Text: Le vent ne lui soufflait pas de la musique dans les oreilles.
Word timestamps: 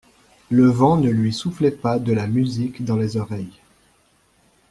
Le 0.49 0.65
vent 0.65 0.97
ne 0.97 1.11
lui 1.11 1.31
soufflait 1.31 1.69
pas 1.69 1.99
de 1.99 2.11
la 2.11 2.25
musique 2.25 2.83
dans 2.83 2.95
les 2.97 3.17
oreilles. 3.17 3.59